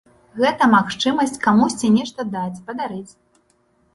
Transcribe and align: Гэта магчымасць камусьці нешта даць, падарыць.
Гэта 0.37 0.67
магчымасць 0.75 1.35
камусьці 1.43 1.91
нешта 1.97 2.21
даць, 2.37 2.61
падарыць. 2.69 3.13